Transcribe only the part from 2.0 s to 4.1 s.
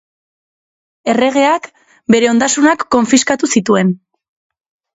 bere ondasunak konfiskatu zituen.